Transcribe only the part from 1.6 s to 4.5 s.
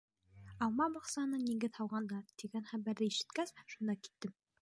һалғандар» тигән хәбәрҙе ишеткәс, шунда киттем.